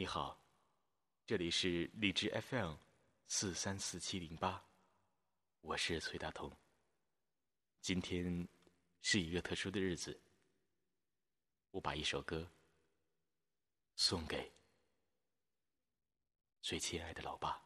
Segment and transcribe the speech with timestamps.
[0.00, 0.42] 你好，
[1.26, 2.74] 这里是荔枝 FM
[3.26, 4.64] 四三四七零八，
[5.60, 6.50] 我是崔大同。
[7.82, 8.48] 今天
[9.02, 10.18] 是一个特殊的日子，
[11.70, 12.50] 我把一首歌
[13.94, 14.50] 送给
[16.62, 17.62] 最亲爱的老爸。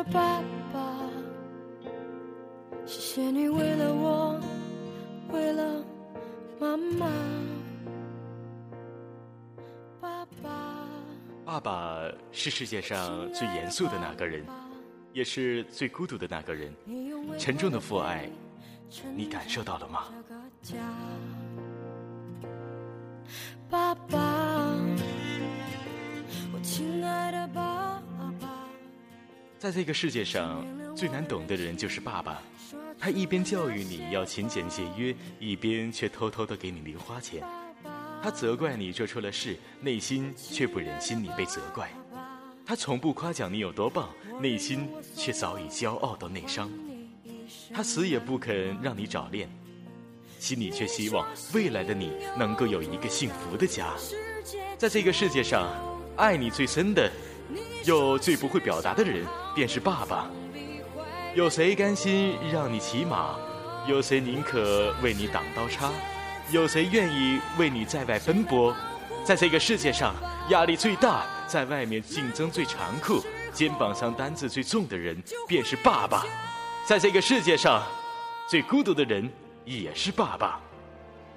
[0.00, 0.80] 的爸爸，
[2.86, 4.40] 谢谢你为了我，
[5.30, 5.84] 为了
[6.58, 7.06] 妈妈。
[10.00, 10.50] 爸爸，
[11.44, 11.98] 爸爸
[12.32, 14.42] 是世界上最严肃的那个人，
[15.12, 16.74] 也是最孤独的那个人。
[17.38, 18.26] 沉重的父爱，
[19.14, 20.04] 你感受到了吗？
[23.68, 24.49] 爸爸，
[29.60, 30.66] 在这个世界上，
[30.96, 32.42] 最难懂的人就是爸爸。
[32.98, 37.44] 他一边教育你要勤俭节约，一边却偷偷的给你零花钱。
[38.22, 41.90] 他责怪你做错了事，内心却不忍心你被责怪。
[42.64, 44.08] 他从不夸奖你有多棒，
[44.40, 46.70] 内心却早已骄傲到内伤。
[47.74, 49.46] 他死也不肯让你早恋，
[50.38, 53.94] 心里却希望未来的你能够有一个幸福的家。
[54.78, 55.68] 在这个世界上，
[56.16, 57.12] 爱你最深的。
[57.84, 60.26] 又最不会表达的人，便是爸爸。
[61.34, 63.36] 有谁甘心让你骑马？
[63.86, 65.90] 有谁宁可为你挡刀叉？
[66.50, 68.74] 有谁愿意为你在外奔波？
[69.24, 70.14] 在这个世界上，
[70.48, 73.22] 压力最大，在外面竞争最残酷，
[73.52, 75.16] 肩膀上担子最重的人，
[75.46, 76.24] 便是爸爸。
[76.86, 77.82] 在这个世界上，
[78.48, 79.30] 最孤独的人，
[79.64, 80.60] 也是爸爸。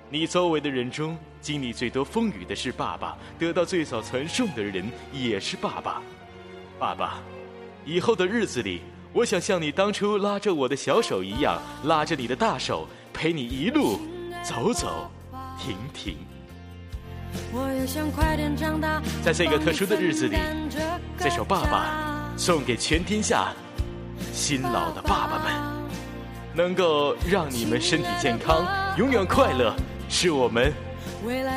[0.09, 6.01] 你周围的人中，经历最多风雨的是爸爸；得到最少传颂的人，也是爸爸。
[6.79, 7.19] 爸爸，
[7.85, 13.99] 以后的日子里，我想像你当初拉着我的小手一样，拉着你的大手，陪你一路
[14.43, 15.11] 走走
[15.59, 16.17] 停停。
[19.23, 20.37] 在这个特殊的日子里，
[21.17, 23.51] 这首《爸爸》送给全天下
[24.31, 25.53] 辛劳的爸爸们，
[26.53, 28.65] 能够让你们身体健康，
[28.97, 29.75] 永远快乐。
[30.09, 30.71] 是我们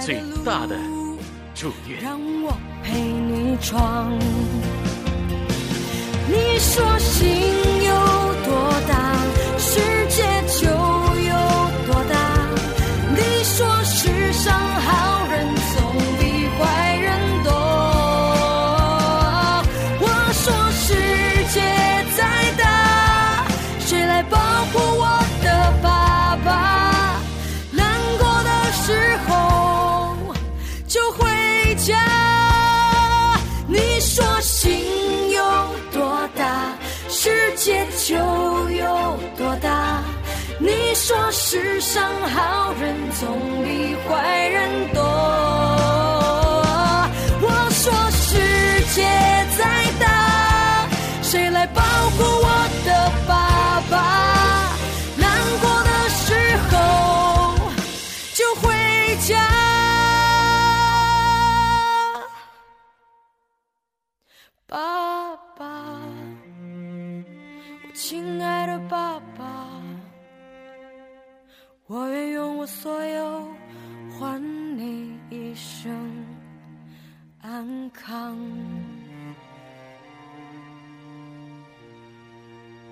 [0.00, 0.78] 最大的
[1.54, 2.00] 祝愿。
[2.00, 4.10] 让我陪你闯。
[6.28, 7.75] 你说心
[41.06, 45.00] 说世上好人总比坏人多。
[47.42, 48.36] 我说世
[48.92, 49.04] 界
[49.56, 49.64] 再
[50.00, 50.88] 大，
[51.22, 52.48] 谁来保护我
[52.84, 52.90] 的
[53.28, 54.74] 爸爸？
[55.16, 55.30] 难
[55.60, 56.34] 过的时
[56.72, 56.74] 候
[58.34, 58.66] 就回
[59.20, 59.30] 家。
[64.66, 65.64] 爸爸。
[67.84, 69.35] 我亲爱的爸爸，
[71.88, 73.48] 我愿用我所有
[74.18, 74.42] 换
[74.76, 75.94] 你一生
[77.40, 78.36] 安康。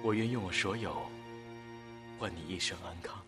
[0.01, 0.95] 我愿用我所有
[2.21, 3.21] 换你一生安康。